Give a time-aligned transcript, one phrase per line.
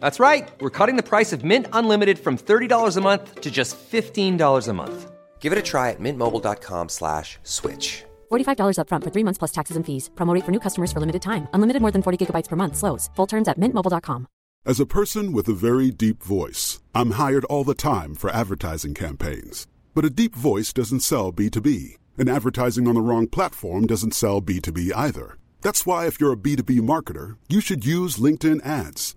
[0.00, 0.50] That's right.
[0.60, 4.72] We're cutting the price of Mint Unlimited from $30 a month to just $15 a
[4.72, 5.10] month.
[5.40, 8.04] Give it a try at mintmobile.com slash switch.
[8.30, 10.10] $45 upfront for three months plus taxes and fees.
[10.14, 11.48] Promo rate for new customers for limited time.
[11.54, 12.76] Unlimited more than 40 gigabytes per month.
[12.76, 13.08] Slows.
[13.16, 14.26] Full terms at mintmobile.com.
[14.66, 18.92] As a person with a very deep voice, I'm hired all the time for advertising
[18.94, 19.66] campaigns.
[19.94, 24.42] But a deep voice doesn't sell B2B, and advertising on the wrong platform doesn't sell
[24.42, 25.38] B2B either.
[25.62, 29.16] That's why if you're a B2B marketer, you should use LinkedIn ads.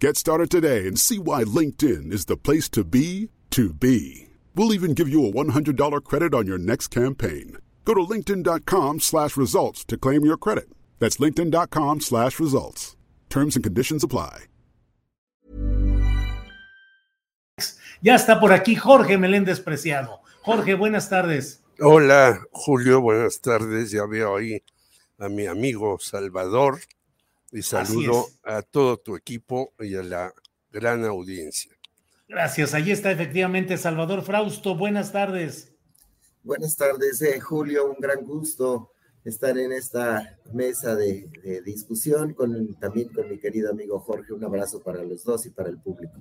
[0.00, 4.28] Get started today and see why LinkedIn is the place to be to be.
[4.54, 7.58] We'll even give you a $100 credit on your next campaign.
[7.84, 10.70] Go to linkedin.com slash results to claim your credit.
[11.00, 12.96] That's linkedin.com slash results.
[13.28, 14.46] Terms and conditions apply.
[18.00, 20.20] Ya está por aquí Jorge Meléndez Preciado.
[20.40, 21.60] Jorge, buenas tardes.
[21.78, 23.90] Hola, Julio, buenas tardes.
[23.90, 24.62] Ya veo ahí
[25.18, 26.80] a mi amigo Salvador
[27.52, 30.32] y saludo a todo tu equipo y a la
[30.72, 31.72] gran audiencia.
[32.28, 32.74] Gracias.
[32.74, 34.76] Ahí está efectivamente Salvador Frausto.
[34.76, 35.72] Buenas tardes.
[36.42, 37.90] Buenas tardes, eh, Julio.
[37.90, 38.92] Un gran gusto
[39.24, 44.32] estar en esta mesa de, de discusión con, también con mi querido amigo Jorge.
[44.32, 46.20] Un abrazo para los dos y para el público.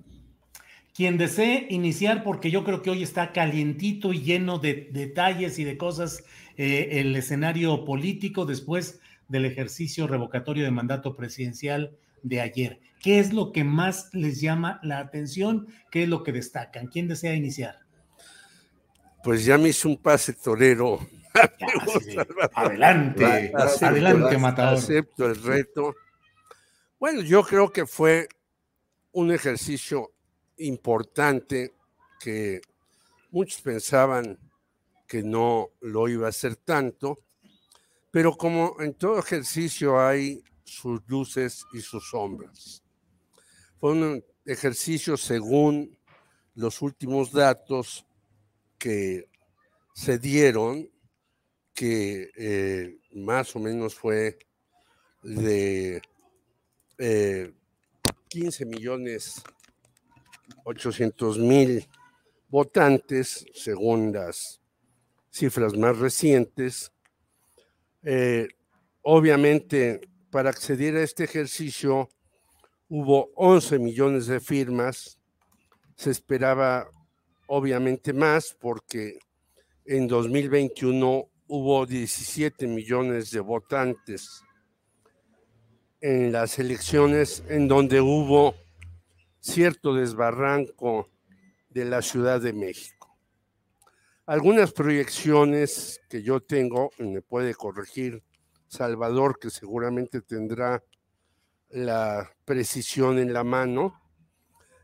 [0.96, 5.64] Quien desee iniciar, porque yo creo que hoy está calientito y lleno de detalles y
[5.64, 6.24] de cosas
[6.58, 12.82] eh, el escenario político después del ejercicio revocatorio de mandato presidencial de ayer.
[13.02, 15.68] ¿Qué es lo que más les llama la atención?
[15.90, 16.88] ¿Qué es lo que destacan?
[16.88, 17.80] ¿Quién desea iniciar?
[19.24, 21.00] Pues ya me hizo un pase torero.
[21.60, 21.68] Ya,
[22.02, 22.18] sí.
[22.54, 24.78] Adelante, Acepto, adelante, Matador.
[24.78, 25.96] Acepto el reto.
[27.00, 28.28] Bueno, yo creo que fue
[29.12, 30.12] un ejercicio
[30.58, 31.76] importante
[32.20, 32.62] que
[33.32, 34.38] muchos pensaban
[35.08, 37.20] que no lo iba a hacer tanto,
[38.12, 42.84] pero como en todo ejercicio hay sus luces y sus sombras.
[43.80, 45.98] Fue un ejercicio según
[46.56, 48.06] los últimos datos
[48.78, 49.30] que
[49.94, 50.90] se dieron,
[51.74, 54.38] que eh, más o menos fue
[55.24, 56.02] de
[56.98, 57.54] eh,
[58.28, 59.42] 15 millones
[60.64, 61.88] 800 mil
[62.48, 64.62] votantes, según las
[65.32, 66.92] cifras más recientes.
[68.04, 68.48] Eh,
[69.02, 72.10] obviamente, para acceder a este ejercicio
[72.88, 75.20] hubo 11 millones de firmas.
[75.96, 76.90] Se esperaba,
[77.48, 79.20] obviamente, más porque
[79.86, 84.44] en 2021 hubo 17 millones de votantes
[86.02, 88.56] en las elecciones en donde hubo
[89.40, 91.10] cierto desbarranco
[91.70, 92.99] de la Ciudad de México.
[94.30, 98.22] Algunas proyecciones que yo tengo, y me puede corregir
[98.68, 100.84] Salvador, que seguramente tendrá
[101.70, 104.00] la precisión en la mano,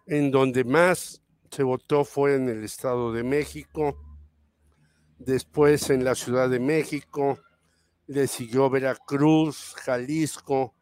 [0.08, 3.96] en donde más se votó fue en el Estado de México,
[5.20, 7.38] después en la Ciudad de México,
[8.08, 10.74] le siguió Veracruz, Jalisco,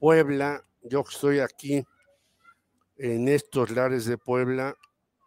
[0.00, 1.86] Puebla, yo estoy aquí
[2.96, 4.74] en estos lares de Puebla.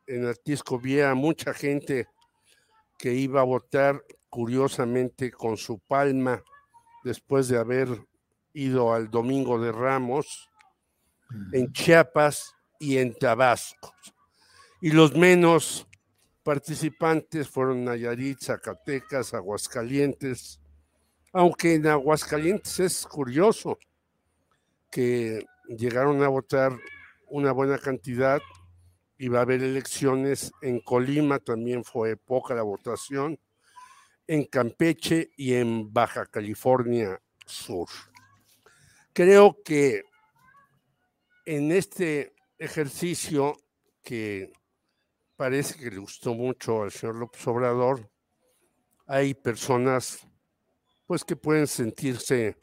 [0.06, 2.10] En Artisco vi a mucha gente
[2.98, 6.44] que iba a votar curiosamente con su palma
[7.04, 7.88] después de haber
[8.54, 10.50] ido al Domingo de Ramos
[11.52, 13.94] en Chiapas y en Tabasco.
[14.82, 15.88] Y los menos
[16.44, 20.60] participantes fueron Nayarit, Zacatecas, Aguascalientes,
[21.34, 23.78] aunque en Aguascalientes es curioso
[24.90, 26.78] que llegaron a votar
[27.30, 28.40] una buena cantidad
[29.18, 33.40] y va a haber elecciones en Colima, también fue poca la votación,
[34.28, 37.88] en Campeche y en Baja California Sur.
[39.14, 40.04] Creo que
[41.46, 43.56] en este ejercicio
[44.04, 44.52] que
[45.38, 48.10] parece que le gustó mucho al señor López Obrador.
[49.06, 50.28] Hay personas,
[51.06, 52.58] pues, que pueden sentirse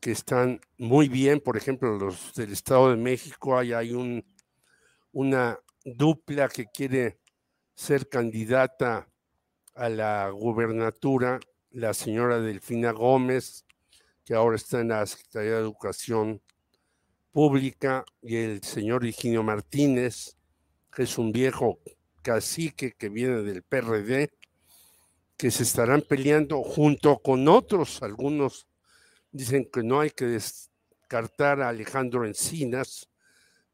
[0.00, 4.24] que están muy bien, por ejemplo, los del Estado de México, hay, hay un,
[5.12, 7.18] una dupla que quiere
[7.74, 9.08] ser candidata
[9.74, 13.64] a la gubernatura, la señora Delfina Gómez,
[14.24, 16.42] que ahora está en la Secretaría de Educación
[17.32, 20.36] Pública, y el señor Higinio Martínez,
[20.94, 21.78] que es un viejo
[22.20, 24.30] cacique que viene del PRD,
[25.36, 28.02] que se estarán peleando junto con otros.
[28.02, 28.68] Algunos
[29.32, 33.08] dicen que no hay que descartar a Alejandro Encinas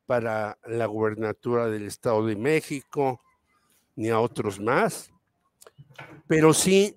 [0.08, 3.20] para la gubernatura del Estado de México,
[3.94, 5.12] ni a otros más.
[6.26, 6.96] Pero sí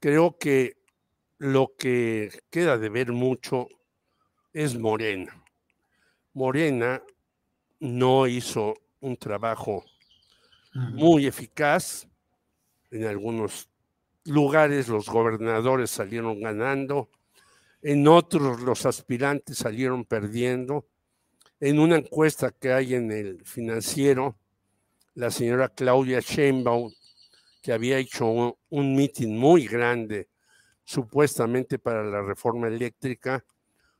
[0.00, 0.78] creo que
[1.36, 3.68] lo que queda de ver mucho
[4.54, 5.44] es Morena.
[6.32, 7.02] Morena
[7.80, 9.84] no hizo un trabajo
[10.72, 12.08] muy eficaz.
[12.90, 13.68] En algunos
[14.24, 17.10] lugares los gobernadores salieron ganando,
[17.82, 20.86] en otros los aspirantes salieron perdiendo.
[21.62, 24.34] En una encuesta que hay en el financiero,
[25.14, 26.92] la señora Claudia Sheinbaum,
[27.62, 30.28] que había hecho un, un mitin muy grande
[30.82, 33.44] supuestamente para la reforma eléctrica,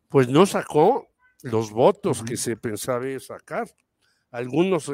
[0.09, 1.07] pues no sacó
[1.43, 3.69] los votos que se pensaba sacar.
[4.33, 4.91] Algunos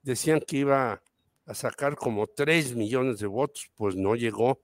[0.00, 1.02] decían que iba
[1.44, 4.58] a sacar como 3 millones de votos, pues no llegó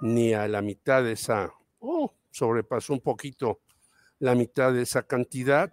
[0.00, 3.60] ni a la mitad de esa, oh, sobrepasó un poquito
[4.18, 5.70] la mitad de esa cantidad.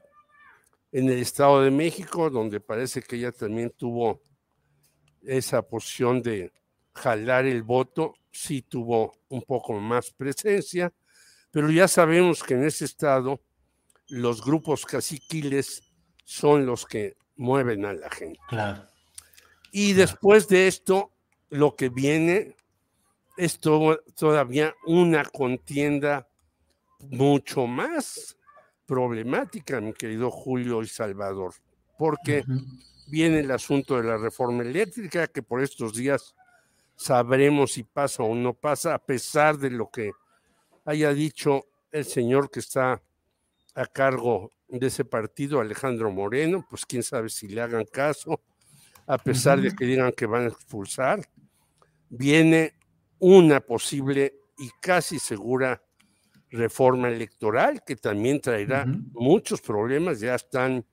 [0.91, 4.21] En el Estado de México, donde parece que ella también tuvo
[5.21, 6.51] esa posición de
[6.93, 10.93] jalar el voto, sí tuvo un poco más presencia,
[11.51, 13.41] pero ya sabemos que en ese estado
[14.07, 15.83] los grupos caciquiles
[16.23, 18.39] son los que mueven a la gente.
[18.47, 18.87] Claro.
[19.71, 21.11] Y después de esto,
[21.49, 22.55] lo que viene
[23.37, 26.27] es todavía una contienda
[26.99, 28.36] mucho más
[28.87, 31.53] problemática, mi querido Julio y Salvador,
[31.97, 32.43] porque
[33.07, 36.33] viene el asunto de la reforma eléctrica, que por estos días
[36.95, 40.11] sabremos si pasa o no pasa, a pesar de lo que
[40.85, 43.01] haya dicho el señor que está
[43.75, 48.41] a cargo de ese partido, Alejandro Moreno, pues quién sabe si le hagan caso,
[49.05, 51.21] a pesar de que digan que van a expulsar,
[52.09, 52.73] viene
[53.19, 55.81] una posible y casi segura
[56.49, 60.85] reforma electoral que también traerá muchos problemas, ya están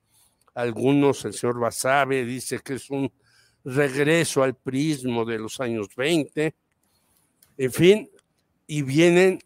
[0.53, 3.11] algunos, el señor Basabe dice que es un
[3.63, 6.55] regreso al prismo de los años 20,
[7.57, 8.09] en fin,
[8.67, 9.39] y vienen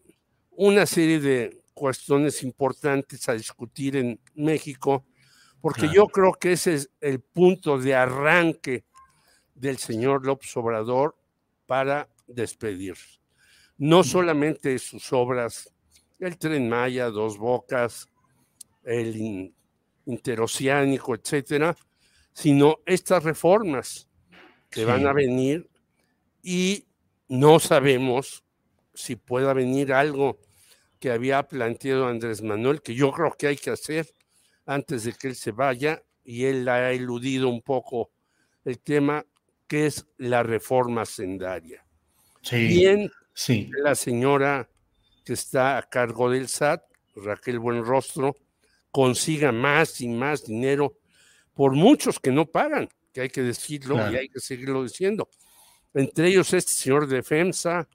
[0.51, 5.05] una serie de cuestiones importantes a discutir en México,
[5.61, 8.85] porque yo creo que ese es el punto de arranque
[9.55, 11.15] del señor López Obrador
[11.65, 12.95] para despedir.
[13.77, 15.73] No solamente sus obras,
[16.19, 18.07] el tren Maya, Dos Bocas,
[18.83, 19.53] el
[20.05, 21.75] interoceánico, etcétera,
[22.33, 24.07] sino estas reformas
[24.69, 25.69] que van a venir
[26.41, 26.85] y
[27.27, 28.43] no sabemos
[28.93, 30.39] si pueda venir algo
[30.99, 34.07] que había planteado Andrés Manuel, que yo creo que hay que hacer
[34.65, 38.11] antes de que él se vaya, y él ha eludido un poco
[38.63, 39.25] el tema,
[39.67, 41.83] que es la reforma sendaria.
[42.41, 43.71] Sí, Bien, sí.
[43.71, 44.69] la señora
[45.23, 46.81] que está a cargo del SAT,
[47.15, 48.35] Raquel Buenrostro,
[48.91, 50.97] consiga más y más dinero
[51.53, 55.29] por muchos que no pagan, que hay que decirlo y hay que seguirlo diciendo.
[55.93, 57.87] Entre ellos este señor defensa,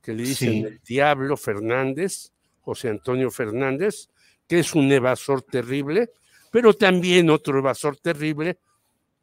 [0.00, 4.08] que le dicen el diablo Fernández, José Antonio Fernández,
[4.46, 6.10] que es un evasor terrible,
[6.50, 8.58] pero también otro evasor terrible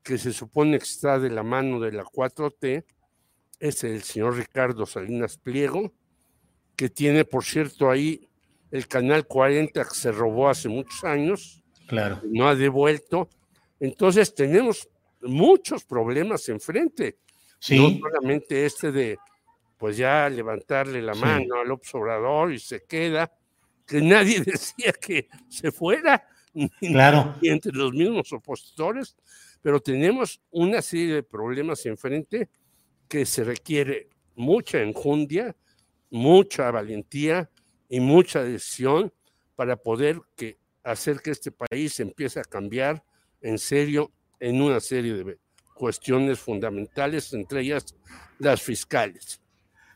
[0.03, 2.83] que se supone que está de la mano de la 4T,
[3.59, 5.93] es el señor Ricardo Salinas Pliego,
[6.81, 8.27] que tiene, por cierto, ahí
[8.71, 12.19] el canal 40 que se robó hace muchos años, claro.
[12.23, 13.29] no ha devuelto.
[13.79, 14.89] Entonces tenemos
[15.21, 17.17] muchos problemas enfrente.
[17.59, 17.77] Sí.
[17.77, 19.19] No solamente este de
[19.77, 21.19] pues ya levantarle la Sí.
[21.21, 23.31] mano al observador y se queda,
[23.85, 26.27] que nadie decía que se fuera,
[26.79, 27.35] Claro.
[27.43, 29.15] ni entre los mismos opositores,
[29.61, 32.49] pero tenemos una serie de problemas enfrente
[33.07, 35.55] que se requiere mucha enjundia,
[36.11, 37.49] mucha valentía
[37.89, 39.11] y mucha decisión
[39.55, 43.03] para poder que, hacer que este país empiece a cambiar
[43.41, 45.37] en serio en una serie de
[45.73, 47.95] cuestiones fundamentales, entre ellas
[48.37, 49.41] las fiscales.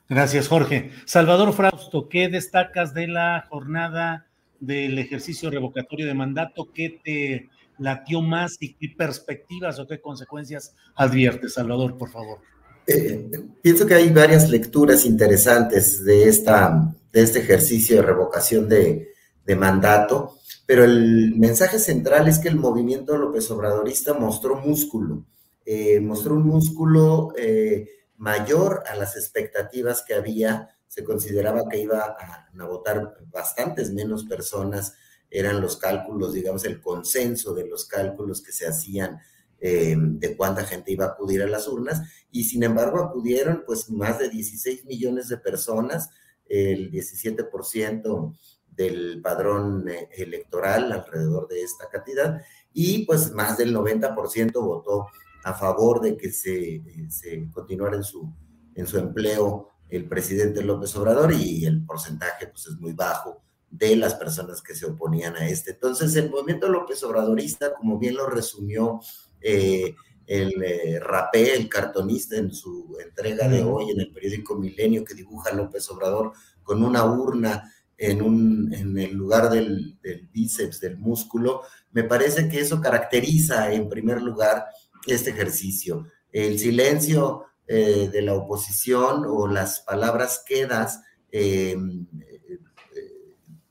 [0.08, 0.92] Gracias, Jorge.
[1.06, 4.28] Salvador Frausto, ¿qué destacas de la jornada
[4.60, 6.72] del ejercicio revocatorio de mandato?
[6.74, 11.50] ¿Qué te latió más y qué perspectivas o qué consecuencias advierte?
[11.50, 12.40] Salvador, por favor.
[12.88, 19.12] Eh, pienso que hay varias lecturas interesantes de, esta, de este ejercicio de revocación de,
[19.58, 25.24] mandato, pero el mensaje central es que el movimiento López Obradorista mostró músculo,
[25.66, 27.88] eh, mostró un músculo eh,
[28.18, 34.26] mayor a las expectativas que había, se consideraba que iba a, a votar bastantes menos
[34.26, 34.96] personas,
[35.30, 39.20] eran los cálculos, digamos, el consenso de los cálculos que se hacían
[39.60, 43.90] eh, de cuánta gente iba a acudir a las urnas y sin embargo acudieron pues
[43.90, 46.10] más de 16 millones de personas,
[46.48, 48.36] el 17%
[48.76, 52.42] del padrón eh, electoral alrededor de esta cantidad
[52.74, 55.08] y pues más del 90% votó
[55.44, 58.30] a favor de que se, eh, se continuara en su,
[58.76, 63.96] en su empleo el presidente López Obrador y el porcentaje pues es muy bajo de
[63.96, 65.72] las personas que se oponían a este.
[65.72, 69.00] Entonces el movimiento López Obradorista, como bien lo resumió
[69.48, 75.06] eh, el eh, rapé, el cartonista, en su entrega de hoy en el periódico Milenio,
[75.06, 76.32] que dibuja López Obrador
[76.64, 80.00] con una urna en, un, en el lugar del,
[80.34, 81.62] bíceps, del músculo,
[81.92, 84.66] me parece que eso caracteriza en primer lugar
[85.06, 86.08] este ejercicio.
[86.32, 91.02] El silencio eh, de la oposición o las palabras quedas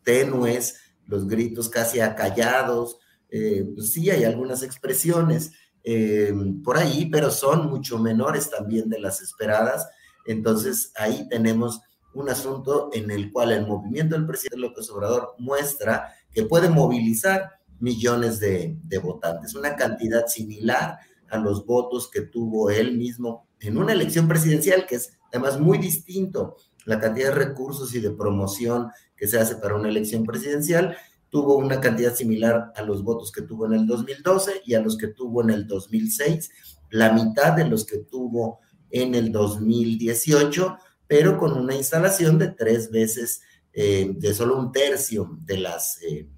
[0.05, 0.77] tenues,
[1.07, 5.53] los gritos casi acallados, pues sí hay algunas expresiones,
[5.85, 9.87] eh, por ahí, pero son mucho menores también de las esperadas.
[10.27, 11.81] Entonces ahí tenemos
[12.15, 17.61] un asunto en el cual el movimiento del presidente López Obrador muestra que puede movilizar
[17.81, 20.99] millones de, de votantes, una cantidad similar
[21.29, 25.79] a los votos que tuvo él mismo en una elección presidencial, que es además muy
[25.79, 30.97] distinto la cantidad de recursos y de promoción que se hace para una elección presidencial
[31.35, 34.97] tuvo una cantidad similar a los votos que tuvo en el 2012 y a los
[34.97, 36.49] que tuvo en el 2006,
[36.91, 42.89] la mitad de los que tuvo en el 2018, pero con una instalación de tres
[42.89, 43.41] veces,
[43.73, 46.29] eh, de solo un tercio de las, eh,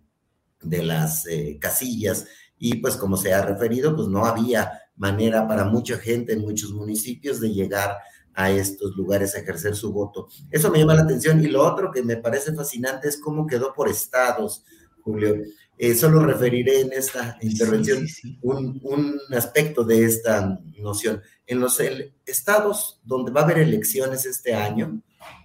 [0.63, 2.27] de las eh, casillas.
[2.57, 6.73] Y pues como se ha referido, pues no había manera para mucha gente en muchos
[6.73, 7.99] municipios de llegar
[8.33, 10.29] a estos lugares a ejercer su voto.
[10.51, 11.45] Eso me llama la atención.
[11.45, 14.65] Y lo otro que me parece fascinante es cómo quedó por estados
[15.07, 15.37] Julio.
[15.79, 18.05] Eh, solo referiré en esta intervención
[18.43, 21.23] Un, aspecto de esta noción.
[21.47, 21.81] En los
[22.27, 25.01] estados donde va a haber elecciones este año,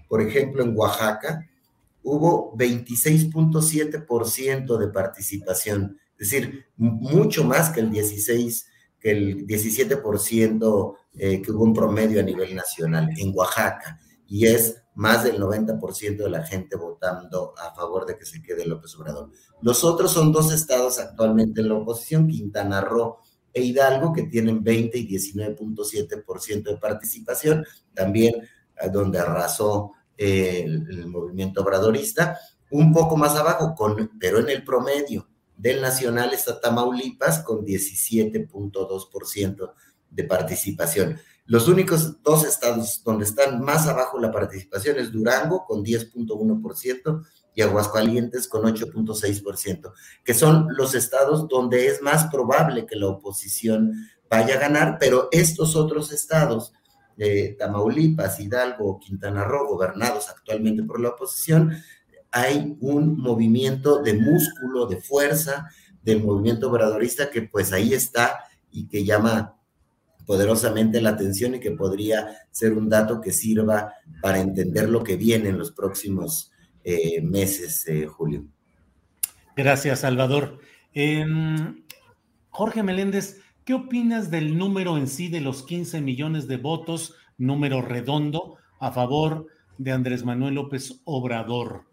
[0.08, 1.48] por ejemplo en Oaxaca,
[2.02, 8.66] hubo 26.7% de participación, es decir, mucho más que el 16,
[9.00, 14.00] que el 17% eh, que hubo un promedio a nivel nacional en Oaxaca.
[14.28, 18.66] Y es más del 90% de la gente votando a favor de que se quede
[18.66, 19.30] López Obrador.
[19.62, 23.20] Los otros son dos estados actualmente en la oposición, Quintana Roo
[23.54, 31.08] e Hidalgo, que tienen 20 y 19.7% de participación, también eh, donde arrasó eh, el,
[31.08, 37.44] movimiento obradorista, un poco más abajo, con, pero en el promedio del nacional está Tamaulipas
[37.44, 39.74] con 17.2%
[40.10, 41.20] de participación.
[41.46, 47.62] Los únicos dos estados donde están más abajo la participación es Durango con 10.1% y
[47.62, 49.92] Aguascalientes con 8.6%,
[50.24, 53.94] que son los estados donde es más probable que la oposición
[54.30, 56.74] vaya a ganar, pero estos otros estados,
[57.18, 61.72] de Tamaulipas, Hidalgo, Quintana Roo, gobernados actualmente por la oposición,
[62.32, 65.70] hay un movimiento de músculo, de fuerza
[66.02, 69.61] del movimiento obradorista que pues ahí está y que llama
[70.26, 75.18] poderosamente la atención y que podría ser un dato que sirva para entender lo que
[75.18, 76.52] viene en los próximos
[76.84, 78.46] eh, meses, eh, Julio.
[79.56, 80.60] Gracias, Salvador.
[80.94, 81.84] Em,
[82.50, 87.82] Jorge Meléndez, ¿qué opinas del número en sí de los 15 millones de votos, número
[87.82, 89.48] redondo, a favor
[89.78, 91.86] de Andrés Manuel López Obrador?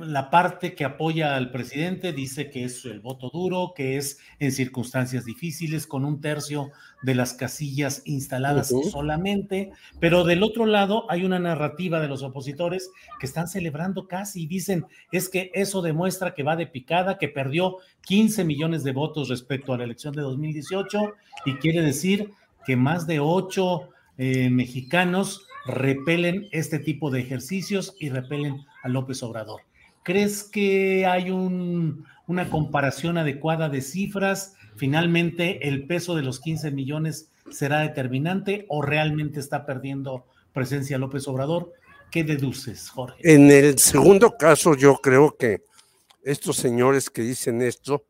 [0.00, 4.52] La parte que apoya al presidente dice que es el voto duro, que es en
[4.52, 6.70] circunstancias difíciles, con un tercio
[7.02, 12.90] de las casillas instaladas solamente, pero del otro lado hay una narrativa de los opositores
[13.18, 17.28] que están celebrando casi y dicen es que eso demuestra que va de picada, que
[17.28, 21.14] perdió 15 millones de votos respecto a la elección de 2018
[21.44, 22.30] y quiere decir
[22.64, 29.22] que más de 8 eh, mexicanos repelen este tipo de ejercicios y repelen a López
[29.22, 29.62] Obrador.
[30.02, 34.54] ¿Crees que hay una comparación adecuada de cifras?
[34.76, 41.28] ¿Finalmente el peso de los 15 millones será determinante o realmente está perdiendo presencia López
[41.28, 41.72] Obrador?
[42.10, 43.16] ¿Qué deduces, Jorge?
[43.22, 45.62] En el segundo caso, yo creo que
[46.22, 48.06] estos señores que dicen esto,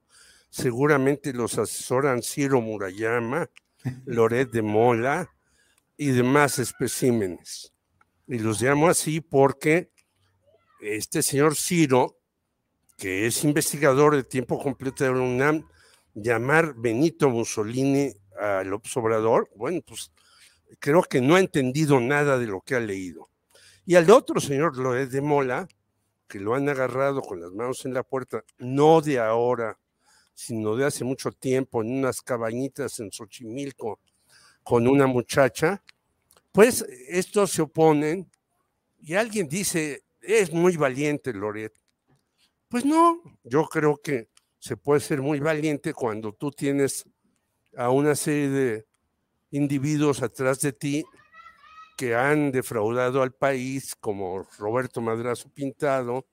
[0.51, 3.51] seguramente los asesoran Ciro Murayama,
[4.07, 5.31] Loret de Mola
[5.97, 7.73] y demás especímenes.
[8.27, 9.91] Y los llamo así porque
[10.81, 12.19] este señor Ciro,
[12.97, 15.69] que es investigador de tiempo completo de la UNAM,
[16.15, 20.13] llamar Benito Mussolini al observador, bueno, pues
[20.79, 23.29] creo que no ha entendido nada de lo que ha leído.
[23.85, 25.69] Y al otro señor Loret de Mola,
[26.29, 29.79] que lo han agarrado con las manos en la puerta, no de ahora,
[30.35, 34.01] sino de hace mucho tiempo, en unas cabañitas en Xochimilco
[34.63, 35.83] con una muchacha,
[36.53, 38.31] pues estos se oponen
[39.01, 40.05] y alguien dice,
[40.37, 41.73] es muy valiente Loret.
[42.69, 47.09] Pues no, yo creo que se puede ser muy valiente cuando tú tienes
[47.77, 48.87] a una serie de
[49.51, 51.05] individuos atrás de ti
[51.97, 56.27] que han defraudado al país, como Roberto Madrazo Pintado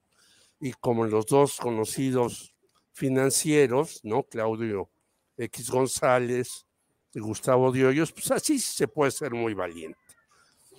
[0.59, 2.53] y como los dos conocidos
[2.91, 4.23] financieros, ¿no?
[4.23, 4.89] Claudio
[5.37, 6.65] X González
[7.13, 10.04] y Gustavo Diollos, pues así se puede ser muy valiente.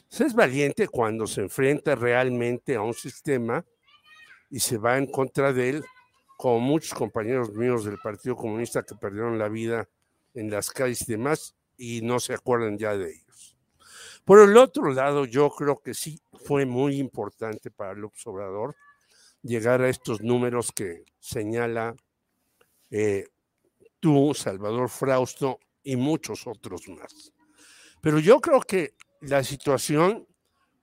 [0.09, 3.65] Se es valiente cuando se enfrenta realmente a un sistema
[4.51, 5.85] y se va en contra de él,
[6.37, 9.89] como muchos compañeros míos del Partido Comunista que perdieron la vida
[10.35, 13.57] en las calles y demás y no se acuerdan ya de ellos.
[14.25, 18.77] Por el otro lado, yo creo que sí fue muy importante para el Obrador
[19.43, 21.95] llegar a estos números que señala
[22.91, 23.29] eh,
[24.01, 27.33] tú, Salvador Frausto y muchos otros más.
[28.01, 28.95] Pero yo creo que
[29.26, 30.26] la situación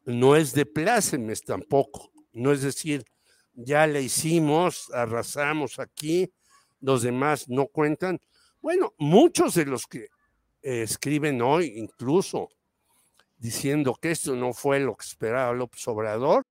[0.05, 2.11] no es de plácemes tampoco.
[2.33, 3.05] No es decir,
[3.53, 6.31] ya le hicimos, arrasamos aquí,
[6.81, 8.19] los demás no cuentan.
[8.61, 10.07] Bueno, muchos de los que
[10.61, 12.49] eh, escriben hoy, incluso
[13.37, 16.43] diciendo que esto no fue lo que esperaba López Obrador.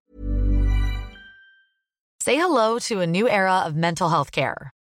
[2.19, 4.71] Say hello to a new era of mental health care.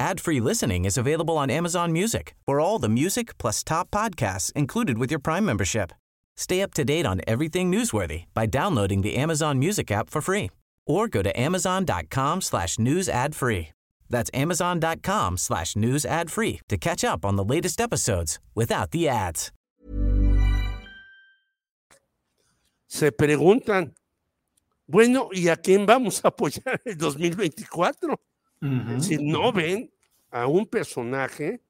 [0.00, 4.96] Ad-free listening is available on Amazon Music for all the music plus top podcasts included
[4.96, 5.90] with your Prime membership.
[6.36, 10.50] Stay up to date on everything newsworthy by downloading the Amazon Music app for free
[10.86, 13.70] or go to amazon.com slash news ad free.
[14.08, 19.08] That's amazon.com slash news ad free to catch up on the latest episodes without the
[19.08, 19.50] ads.
[22.86, 23.94] Se preguntan,
[24.86, 28.16] bueno, ¿y a quién vamos a apoyar el 2024?
[29.00, 29.92] Si no ven
[30.30, 31.62] a un personaje,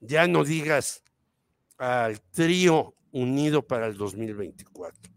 [0.00, 1.02] ya no digas
[1.78, 5.12] al trío unido para el 2024.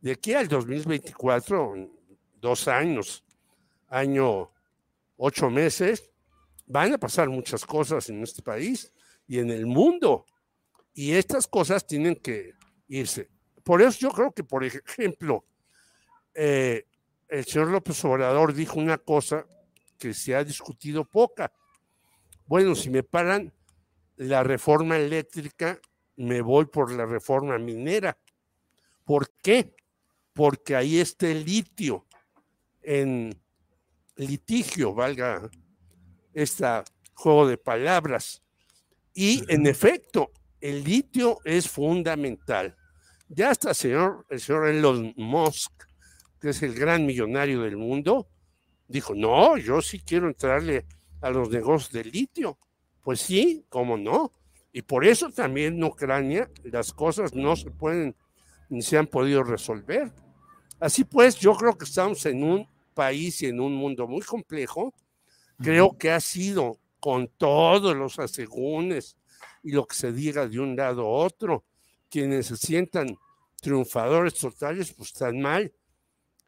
[0.00, 1.74] De aquí al 2024,
[2.40, 3.24] dos años,
[3.88, 4.52] año
[5.16, 6.10] ocho meses,
[6.66, 8.92] van a pasar muchas cosas en este país
[9.26, 10.26] y en el mundo.
[10.94, 12.52] Y estas cosas tienen que
[12.88, 13.28] irse.
[13.62, 15.44] Por eso yo creo que, por ejemplo,
[16.34, 16.86] eh,
[17.28, 19.46] el señor López Obrador dijo una cosa
[19.96, 21.52] que se ha discutido poca.
[22.46, 23.52] Bueno, si me paran
[24.16, 25.80] la reforma eléctrica,
[26.16, 28.16] me voy por la reforma minera.
[29.04, 29.74] ¿Por qué?
[30.32, 32.06] Porque ahí está el litio
[32.82, 33.38] en
[34.16, 35.50] litigio, valga
[36.32, 36.66] este
[37.14, 38.42] juego de palabras.
[39.12, 40.30] Y en efecto,
[40.60, 42.76] el litio es fundamental.
[43.28, 45.72] Ya hasta señor, el señor Elon Musk,
[46.40, 48.28] que es el gran millonario del mundo,
[48.88, 50.86] dijo, no, yo sí quiero entrarle
[51.20, 52.58] a los negocios de litio.
[53.02, 54.32] Pues sí, cómo no.
[54.72, 58.14] Y por eso también en Ucrania las cosas no se pueden
[58.68, 60.12] ni se han podido resolver.
[60.80, 64.92] Así pues, yo creo que estamos en un país y en un mundo muy complejo.
[65.58, 69.16] Creo que ha sido con todos los asegúnes
[69.62, 71.64] y lo que se diga de un lado a otro,
[72.10, 73.16] quienes se sientan
[73.60, 75.72] triunfadores totales, pues están mal.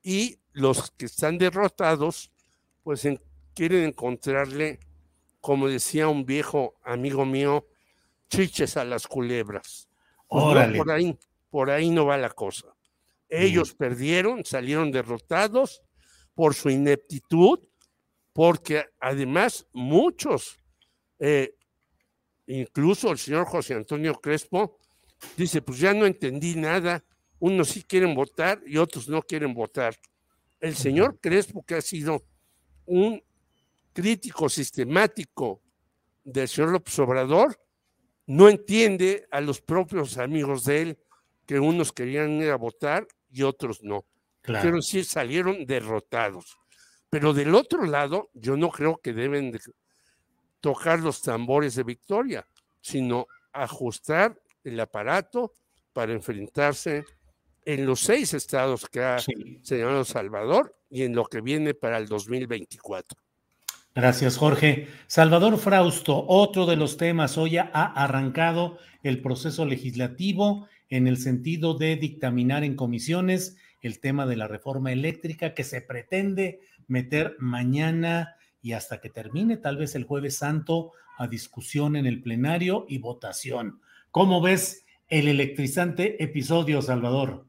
[0.03, 2.31] Y los que están derrotados,
[2.83, 3.07] pues
[3.55, 4.81] quieren encontrarle,
[5.41, 7.67] como decía un viejo amigo mío,
[8.29, 9.89] chiches a las culebras.
[10.29, 11.19] Pues por ahí,
[11.49, 12.75] por ahí no va la cosa.
[13.29, 15.83] Ellos perdieron, salieron derrotados
[16.35, 17.61] por su ineptitud,
[18.33, 20.59] porque además muchos,
[21.19, 21.55] eh,
[22.47, 24.79] incluso el señor José Antonio Crespo,
[25.37, 27.05] dice, pues ya no entendí nada,
[27.39, 29.97] unos sí quieren votar y otros no quieren votar.
[30.61, 32.25] El señor Crespo, que ha sido
[32.87, 33.23] un
[33.93, 35.63] crítico sistemático
[36.25, 37.61] del señor López Obrador,
[38.27, 40.99] no entiende a los propios amigos de él
[41.47, 44.05] que unos querían ir a votar y otros no.
[44.43, 44.63] Claro.
[44.63, 46.59] Pero sí salieron derrotados.
[47.11, 49.59] Pero del otro lado, yo no creo que deben
[50.61, 52.47] tocar los tambores de victoria,
[52.81, 55.55] sino ajustar el aparato
[55.93, 57.05] para enfrentarse
[57.69, 62.07] en los seis estados que ha señalado Salvador y en lo que viene para el
[62.07, 63.21] 2024.
[63.95, 64.89] Gracias, Jorge.
[65.07, 71.75] Salvador Frausto, otro de los temas, hoy ha arrancado el proceso legislativo en el sentido
[71.75, 78.37] de dictaminar en comisiones el tema de la reforma eléctrica que se pretende meter mañana
[78.63, 82.97] y hasta que termine, tal vez el jueves santo, a discusión en el plenario y
[82.97, 83.83] votación.
[84.11, 87.48] ¿Cómo ves el electrizante episodio, Salvador?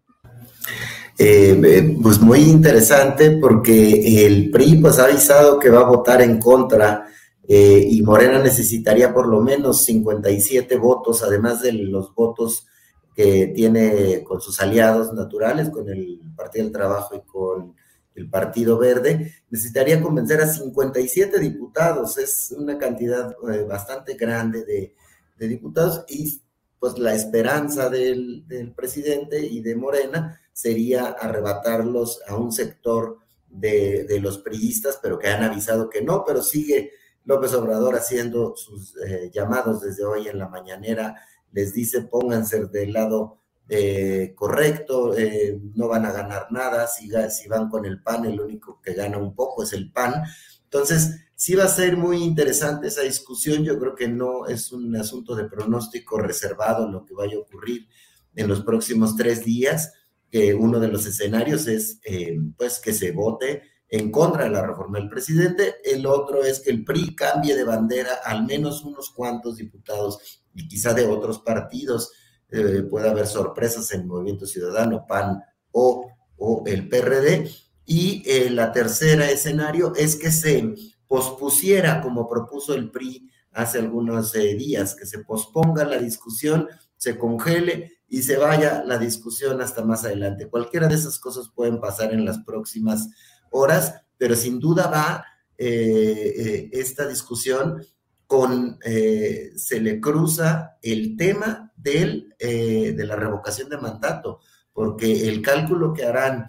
[1.22, 6.22] Eh, eh, pues muy interesante porque el PRI pues ha avisado que va a votar
[6.22, 7.10] en contra
[7.46, 12.68] eh, y Morena necesitaría por lo menos 57 votos, además de los votos
[13.14, 17.76] que tiene con sus aliados naturales, con el Partido del Trabajo y con
[18.16, 23.36] el Partido Verde, necesitaría convencer a 57 diputados, es una cantidad
[23.68, 24.96] bastante grande de,
[25.38, 26.42] de, diputados y
[26.80, 33.18] pues la esperanza del, presidente y de Morena sería arrebatarlos a un sector
[33.50, 36.92] de, los priistas, pero que han avisado que no, pero sigue
[37.26, 41.16] López Obrador haciendo sus eh, llamados desde hoy en la mañanera,
[41.52, 47.48] les dice pónganse del lado eh, correcto, eh, no van a ganar nada, si, si
[47.48, 50.24] van con el PAN, el único que gana un poco es el PAN.
[50.64, 54.94] Entonces, sí va a ser muy interesante esa discusión, yo creo que no es un
[54.98, 57.88] asunto de pronóstico reservado lo que vaya a ocurrir
[58.36, 59.94] en los próximos tres días
[60.60, 65.00] uno de los escenarios es eh, pues que se vote en contra de la reforma
[65.00, 69.58] del presidente, el otro es que el PRI cambie de bandera al menos unos cuantos
[69.58, 72.12] diputados y quizá de otros partidos,
[72.52, 77.50] eh, pueda haber sorpresas en Movimiento Ciudadano, PAN o, o el PRD.
[77.86, 80.76] Y el eh, la tercera escenario es que se
[81.10, 88.00] pospusiera, como propuso el PRI hace algunos días, que se posponga la discusión, se congele
[88.08, 90.48] y se vaya la discusión hasta más adelante.
[90.48, 93.10] Cualquiera de esas cosas pueden pasar en las próximas
[93.50, 95.26] horas, pero sin duda va
[95.58, 97.84] eh, eh, esta discusión
[98.28, 104.42] con, eh, se le cruza el tema del, de la revocación de mandato,
[104.74, 106.46] porque el cálculo que harán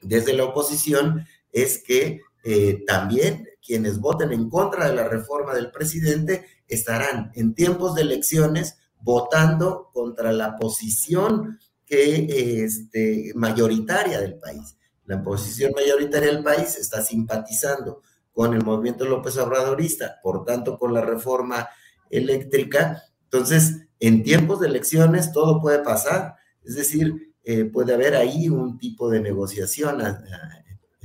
[0.00, 2.20] desde la oposición es que
[2.86, 8.78] también quienes voten en contra de la reforma del presidente estarán en tiempos de elecciones
[9.00, 14.76] votando contra la posición que, este, mayoritaria del país.
[15.06, 20.94] La posición mayoritaria del país está simpatizando con el movimiento López Obradorista, por tanto con
[20.94, 21.68] la reforma
[22.08, 23.02] eléctrica.
[23.24, 28.78] Entonces, en tiempos de elecciones todo puede pasar, es decir, eh, puede haber ahí un
[28.78, 30.00] tipo de negociación.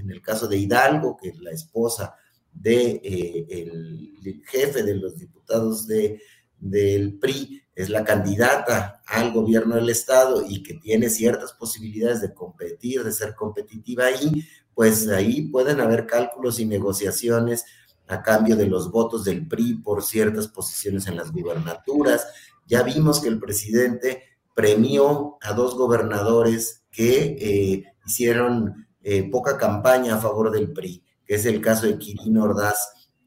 [0.05, 2.15] En el caso de Hidalgo, que es la esposa
[2.53, 6.21] del de, eh, jefe de los diputados de,
[6.59, 12.33] del PRI, es la candidata al gobierno del estado y que tiene ciertas posibilidades de
[12.33, 17.65] competir, de ser competitiva ahí, pues ahí pueden haber cálculos y negociaciones
[18.07, 22.27] a cambio de los votos del PRI por ciertas posiciones en las gubernaturas.
[22.67, 24.21] Ya vimos que el presidente
[24.53, 31.35] premió a dos gobernadores que eh, hicieron eh, poca campaña a favor del PRI, que
[31.35, 32.75] es el caso de Quirino Ordaz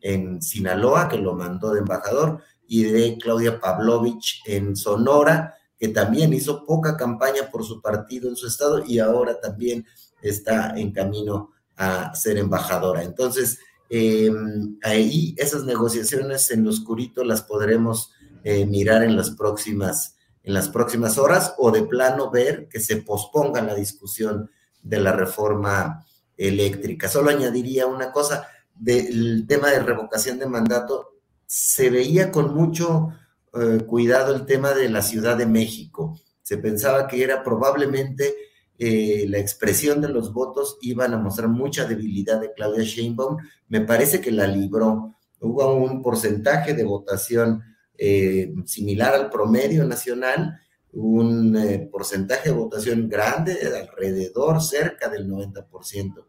[0.00, 6.34] en Sinaloa, que lo mandó de embajador, y de Claudia Pavlovich en Sonora, que también
[6.34, 9.86] hizo poca campaña por su partido en su estado y ahora también
[10.20, 13.04] está en camino a ser embajadora.
[13.04, 18.10] Entonces, em, ahí esas negociaciones en lo oscurito las podremos
[18.42, 22.96] eh, mirar en las próximas en las próximas horas o de plano ver que se
[22.96, 24.50] posponga la discusión
[24.88, 26.04] de la reforma
[26.36, 27.08] eléctrica.
[27.08, 31.14] Solo añadiría una cosa del tema de revocación de mandato
[31.46, 33.08] se veía con mucho
[33.54, 36.20] eh, cuidado el tema de la Ciudad de México.
[36.42, 38.34] Se pensaba que era probablemente
[38.78, 43.38] eh, la expresión de los votos iban a mostrar mucha debilidad de Claudia Sheinbaum.
[43.68, 45.16] Me parece que la libró.
[45.40, 47.62] Hubo un porcentaje de votación
[47.96, 50.60] eh, similar al promedio nacional,
[50.92, 56.24] un eh, porcentaje de votación grande, de alrededor, cerca del 90%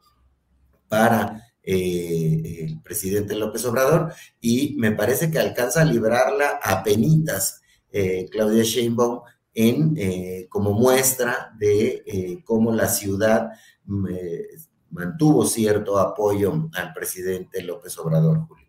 [0.88, 7.62] para eh, el presidente López Obrador, y me parece que alcanza a librarla a penitas
[8.32, 13.50] Claudia Sheinbaum en, como muestra de cómo la ciudad
[13.86, 14.06] mm,
[14.92, 18.68] mantuvo cierto apoyo al presidente López Obrador, Julio.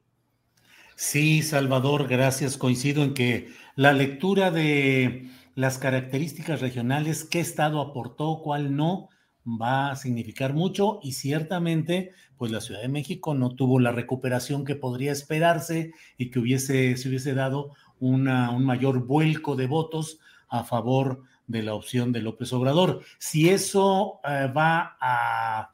[0.96, 2.56] Sí, Salvador, gracias.
[2.58, 9.08] Coincido en que la lectura de las características regionales, qué estado aportó, cuál no,
[9.44, 14.64] va a significar mucho y ciertamente, pues la Ciudad de México no tuvo la recuperación
[14.64, 20.18] que podría esperarse y que hubiese, se hubiese dado una, un mayor vuelco de votos
[20.48, 23.02] a favor de la opción de López Obrador.
[23.18, 25.70] Si eso eh, va a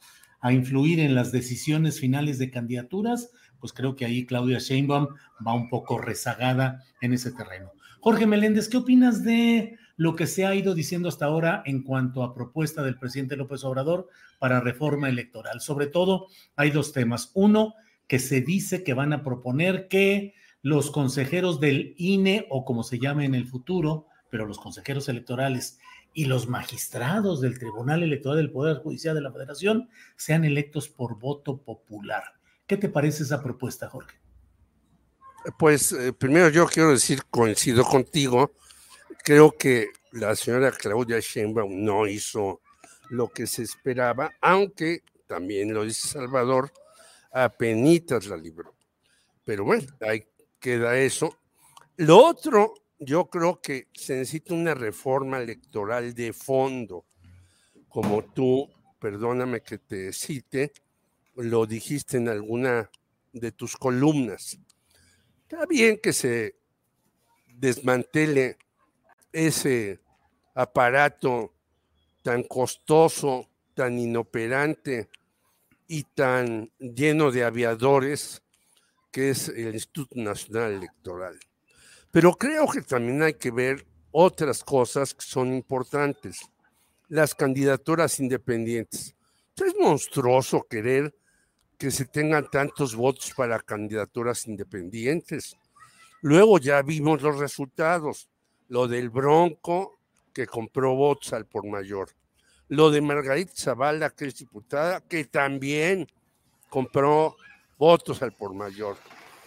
[0.47, 5.09] a influir en las decisiones finales de candidaturas, pues creo que ahí Claudia Sheinbaum
[5.45, 7.73] va un poco rezagada en ese terreno.
[8.07, 12.23] Jorge Meléndez, ¿qué opinas de lo que se ha ido diciendo hasta ahora en cuanto
[12.23, 15.61] a propuesta del presidente López Obrador para reforma electoral?
[15.61, 17.33] Sobre todo, hay dos temas.
[17.35, 17.75] Uno,
[18.07, 23.01] que se dice que van a proponer que los consejeros del INE o como se
[23.01, 25.81] llame en el futuro, pero los consejeros electorales
[26.15, 31.19] y los magistrados del Tribunal Electoral del Poder Judicial de la Federación sean electos por
[31.19, 32.23] voto popular.
[32.69, 34.26] ¿Qué te parece esa propuesta, Jorge?
[35.59, 38.53] Pues eh, primero yo quiero decir, coincido contigo,
[39.23, 42.61] creo que la señora Claudia Sheinbaum no hizo
[43.11, 46.73] lo que se esperaba, aunque también lo dice Salvador,
[47.33, 48.75] apenitas la libró.
[49.45, 50.25] Pero bueno, ahí
[50.59, 51.39] queda eso.
[51.97, 57.05] Lo otro yo creo que se necesita una reforma electoral de fondo,
[57.89, 60.73] como tú, perdóname que te cite,
[61.37, 62.91] lo dijiste en alguna
[63.33, 64.59] de tus columnas.
[65.49, 66.57] Está bien que se
[67.47, 68.59] desmantele
[69.31, 70.01] ese
[70.57, 71.55] aparato
[72.25, 75.09] tan costoso, tan inoperante
[75.87, 78.43] y tan lleno de aviadores
[79.13, 81.39] que es el Instituto Nacional Electoral.
[82.11, 86.41] Pero creo que también hay que ver otras cosas que son importantes.
[87.07, 89.15] Las candidaturas independientes.
[89.55, 91.15] Es monstruoso querer
[91.79, 95.57] que se tengan tantos votos para candidaturas independientes.
[96.23, 98.29] Luego ya vimos los resultados.
[98.69, 99.99] Lo del Bronco,
[100.33, 102.11] que compró votos al por mayor.
[102.69, 106.09] Lo de Margarita Zavala, que es diputada, que también
[106.69, 107.37] compró
[107.79, 108.97] votos al por mayor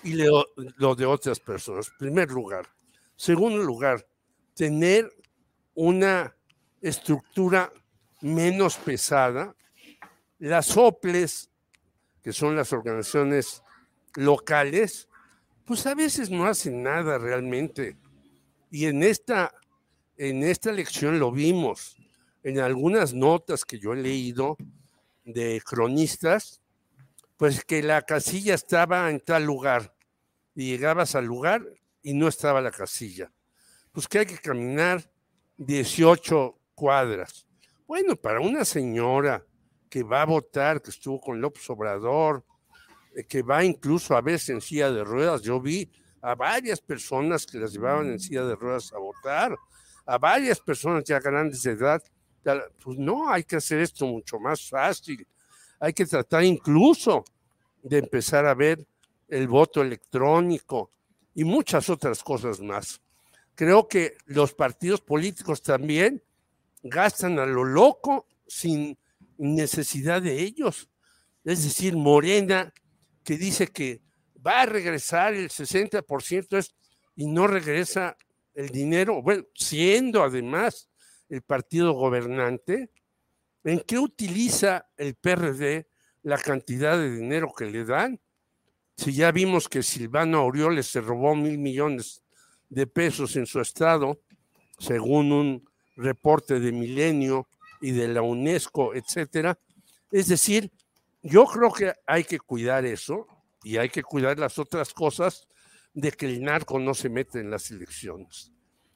[0.04, 1.92] y lo, de otras personas.
[1.98, 2.66] Primer lugar.
[3.16, 4.06] Segundo lugar,
[4.56, 5.12] tener
[5.74, 6.36] una
[6.82, 7.72] estructura
[8.22, 9.56] menos pesada.
[10.38, 11.50] Las OPLES,
[12.34, 13.64] son las organizaciones
[14.16, 15.08] locales,
[15.66, 17.98] pues a veces no hacen nada realmente.
[18.72, 19.54] Y en esta,
[20.18, 21.96] en esta lección lo vimos,
[22.44, 24.58] en algunas notas que yo he leído
[25.26, 26.62] de cronistas,
[27.38, 29.96] pues que la casilla estaba en tal lugar
[30.56, 31.66] y llegabas al lugar
[32.02, 33.32] y no estaba la casilla.
[33.92, 35.10] Pues que hay que caminar
[35.58, 37.46] 18 cuadras.
[37.88, 39.46] Bueno, para una señora
[39.90, 42.44] que va a votar, que estuvo con López Obrador,
[43.16, 45.90] eh, que va incluso a veces en silla de ruedas, yo vi
[46.22, 49.58] a varias personas que las llevaban en silla de ruedas a votar,
[50.06, 52.02] a varias personas ya grandes de edad,
[52.84, 55.28] pues no, hay que hacer esto mucho más fácil.
[55.80, 57.24] Hay que tratar incluso
[57.84, 58.86] de empezar a ver
[59.28, 60.92] el voto electrónico
[61.36, 63.02] y muchas otras cosas más.
[63.56, 66.24] Creo que los partidos políticos también
[66.82, 68.98] gastan a lo loco sin
[69.40, 70.90] necesidad de ellos.
[71.44, 72.72] Es decir, Morena,
[73.24, 74.02] que dice que
[74.46, 76.72] va a regresar el 60%
[77.16, 78.16] y no regresa
[78.54, 80.90] el dinero, bueno, siendo además
[81.30, 82.92] el partido gobernante,
[83.64, 85.88] ¿en qué utiliza el PRD
[86.24, 88.20] la cantidad de dinero que le dan?
[88.98, 92.24] Si ya vimos que Silvano Aureoles se robó mil millones
[92.68, 94.22] de pesos en su estado,
[94.78, 97.49] según un reporte de Milenio
[97.82, 99.58] y de la UNESCO, etcétera.
[100.12, 100.72] Es decir,
[101.22, 103.28] yo creo que hay que cuidar eso
[103.64, 105.48] y hay que cuidar las otras cosas
[105.94, 108.52] de que el narco no se mete en las elecciones.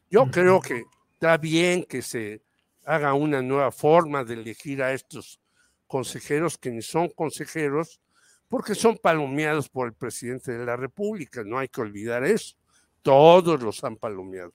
[0.09, 2.43] Yo creo que está bien que se
[2.85, 5.39] haga una nueva forma de elegir a estos
[5.87, 7.99] consejeros que ni son consejeros,
[8.47, 12.55] porque son palomeados por el presidente de la República, no hay que olvidar eso.
[13.01, 14.53] Todos los han palomeado.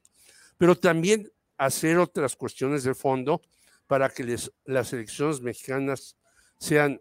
[0.56, 3.42] Pero también hacer otras cuestiones de fondo
[3.88, 6.16] para que las elecciones mexicanas
[6.60, 7.00] sean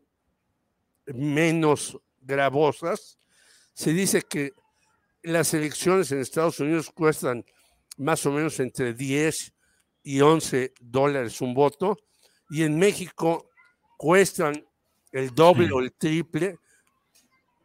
[1.05, 3.19] menos gravosas.
[3.73, 4.53] Se dice que
[5.21, 7.45] las elecciones en Estados Unidos cuestan
[7.97, 9.53] más o menos entre 10
[10.03, 11.97] y 11 dólares un voto,
[12.49, 13.49] y en México
[13.97, 14.65] cuestan
[15.11, 16.57] el doble o el triple.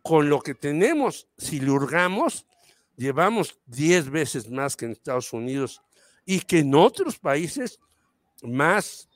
[0.02, 2.44] Con lo que tenemos, si lo hurgamos,
[2.96, 5.80] llevamos 10 veces más que en Estados Unidos
[6.24, 7.78] y que en otros países
[8.42, 9.08] más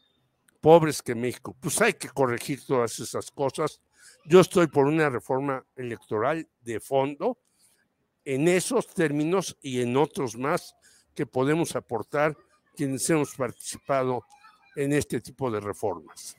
[0.66, 1.56] pobres que México.
[1.60, 3.80] Pues hay que corregir todas esas cosas.
[4.24, 7.38] Yo estoy por una reforma electoral de fondo
[8.24, 10.74] en esos términos y en otros más
[11.14, 12.36] que podemos aportar
[12.74, 14.24] quienes hemos participado
[14.74, 16.36] en este tipo de reformas.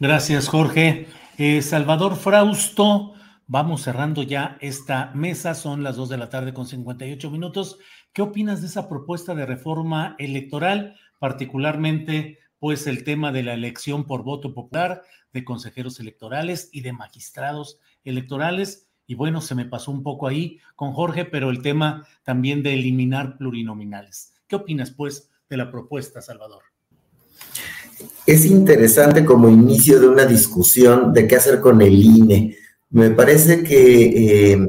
[0.00, 1.06] Gracias, Jorge.
[1.38, 3.14] Eh, Salvador Frausto,
[3.46, 7.78] vamos cerrando ya esta mesa, son las 2 de la tarde con 58 minutos.
[8.12, 14.06] ¿Qué opinas de esa propuesta de reforma electoral, particularmente pues el tema de la elección
[14.06, 18.86] por voto popular de consejeros electorales y de magistrados electorales?
[19.04, 22.74] Y bueno, se me pasó un poco ahí con Jorge, pero el tema también de
[22.74, 24.34] eliminar plurinominales.
[24.46, 26.62] ¿Qué opinas pues de la propuesta, Salvador?
[28.28, 32.56] Es interesante como inicio de una discusión de qué hacer con el INE.
[32.90, 34.68] Me parece que eh,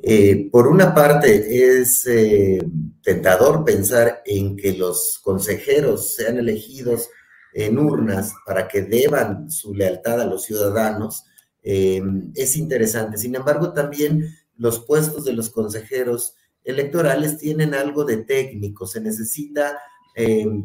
[0.00, 2.60] eh, por una parte es eh,
[3.02, 7.08] tentador pensar en que los consejeros sean elegidos
[7.52, 11.24] en urnas para que deban su lealtad a los ciudadanos.
[11.62, 13.18] es interesante.
[13.18, 18.86] Sin embargo, también los puestos de los consejeros electorales tienen algo de técnico.
[18.86, 19.78] Se necesita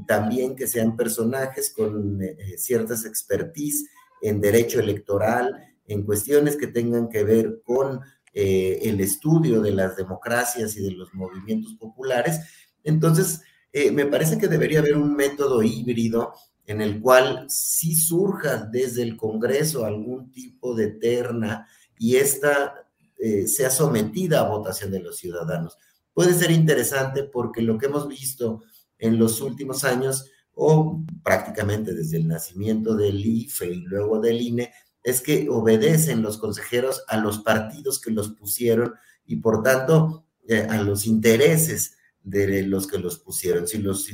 [0.07, 2.19] también que sean personajes con
[2.57, 3.85] ciertas expertise
[4.21, 5.53] en derecho electoral,
[5.87, 8.01] en cuestiones que tengan que ver con
[8.33, 12.39] eh, el estudio de las democracias y de los movimientos populares.
[12.83, 13.41] Entonces,
[13.71, 16.33] eh, me parece que debería haber un método híbrido
[16.65, 21.67] en el cual sí surja desde el Congreso algún tipo de terna
[21.97, 25.77] y esta eh, sea sometida a votación de los ciudadanos.
[26.13, 28.63] Puede ser interesante porque lo que hemos visto
[28.97, 34.71] en los últimos años, o prácticamente desde el nacimiento del IFE y luego del INE,
[35.03, 38.93] es que obedecen los consejeros a los partidos que los pusieron
[39.25, 43.67] y por tanto eh, a los intereses de los que los pusieron.
[43.67, 44.09] Si los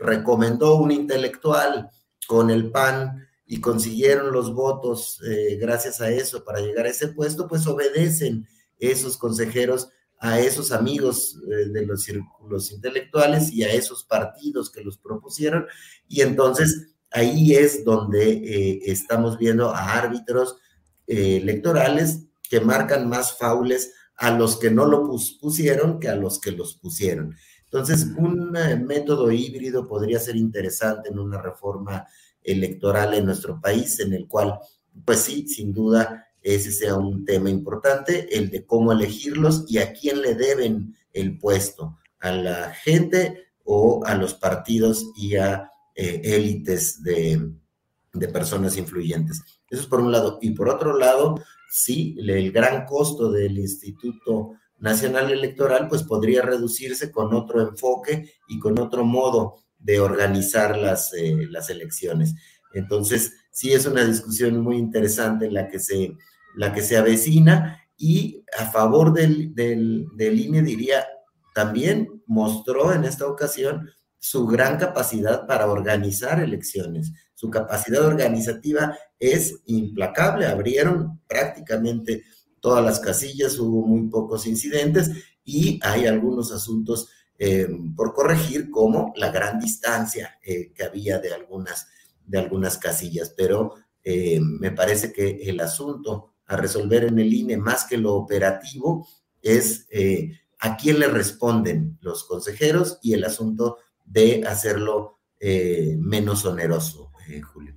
[0.00, 1.90] recomendó un intelectual
[2.26, 7.08] con el PAN y consiguieron los votos eh, gracias a eso para llegar a ese
[7.08, 8.46] puesto, pues obedecen
[8.78, 14.82] esos consejeros a esos amigos eh, de los círculos intelectuales y a esos partidos que
[14.82, 15.66] los propusieron
[16.06, 20.56] y entonces ahí es donde eh, estamos viendo a árbitros
[21.06, 25.08] eh, electorales que marcan más faules a los que no lo
[25.40, 27.34] pusieron que a los que los pusieron.
[27.64, 32.06] Entonces, un eh, método híbrido podría ser interesante en una reforma
[32.42, 34.58] electoral en nuestro país, en el cual,
[35.04, 39.92] pues sí, sin duda, ese sea un tema importante, el de cómo elegirlos y a
[39.92, 46.20] quién le deben el puesto, a la gente o a los partidos y a eh,
[46.24, 47.52] élites de,
[48.32, 49.42] personas influyentes.
[49.68, 50.38] Eso es por un lado.
[50.42, 57.10] Y por otro lado, sí, el gran costo del Instituto Nacional Electoral, pues podría reducirse
[57.10, 62.34] con otro enfoque y con otro modo de organizar las, eh, las elecciones.
[62.74, 66.16] Entonces, sí es una discusión muy interesante la que se,
[66.56, 71.06] la que se avecina y a favor del, del, del INE diría,
[71.54, 73.88] también mostró en esta ocasión
[74.22, 77.12] su gran capacidad para organizar elecciones.
[77.34, 80.46] Su capacidad organizativa es implacable.
[80.46, 82.22] Abrieron prácticamente
[82.60, 85.10] todas las casillas, hubo muy pocos incidentes
[85.42, 91.34] y hay algunos asuntos eh, por corregir, como la gran distancia eh, que había de
[91.34, 91.88] algunas,
[92.24, 93.34] de algunas casillas.
[93.36, 98.14] Pero eh, me parece que el asunto a resolver en el INE, más que lo
[98.14, 99.08] operativo,
[99.42, 99.88] es
[100.60, 103.78] a quién le responden los consejeros y el asunto
[104.12, 107.74] de hacerlo eh, menos oneroso, eh, Julio.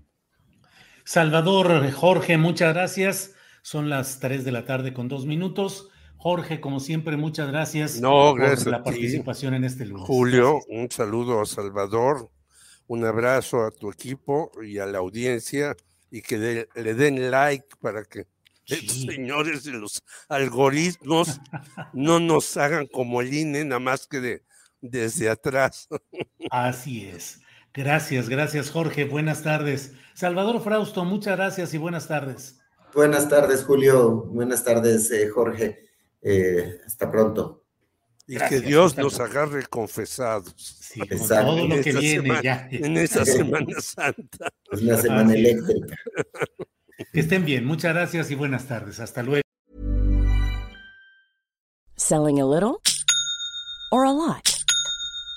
[1.06, 3.34] Salvador, Jorge, muchas gracias.
[3.62, 5.90] Son las 3 de la tarde con dos minutos.
[6.18, 10.08] Jorge, como siempre, muchas gracias, por la participación en este lugar.
[10.08, 12.32] Julio, un saludo a Salvador,
[12.88, 15.76] un abrazo a tu equipo y a la audiencia
[16.10, 18.26] y que le den like para que
[18.68, 21.40] los señores de los algoritmos
[21.94, 24.44] no nos hagan como el INE, nada más que de
[24.90, 25.88] desde atrás.
[26.52, 27.42] Así es.
[27.74, 29.06] Gracias, gracias Jorge.
[29.06, 29.94] Buenas tardes.
[30.14, 32.60] Salvador Frausto, muchas gracias y buenas tardes.
[32.94, 34.24] Buenas tardes, Julio.
[34.28, 35.90] Buenas tardes, eh, Jorge.
[36.22, 37.66] Eh, hasta pronto.
[38.28, 40.56] Y que Dios nos agarre confesados.
[40.58, 42.68] Sí, con todo lo que viene ya.
[42.72, 44.50] En esta Semana Santa.
[44.72, 45.96] Es una semana eléctrica.
[47.12, 47.66] Que estén bien.
[47.66, 49.00] Muchas gracias y buenas tardes.
[49.00, 49.42] Hasta luego.
[51.98, 52.82] Selling a little
[53.92, 54.65] or a lot?